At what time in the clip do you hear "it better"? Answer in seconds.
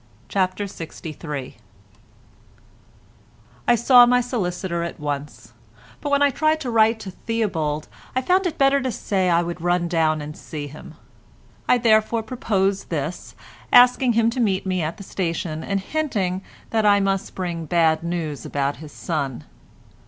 8.47-8.81